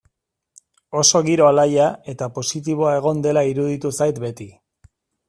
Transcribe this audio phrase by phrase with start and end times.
[1.01, 4.49] Oso giro alaia eta positiboa egon dela iruditu zait beti.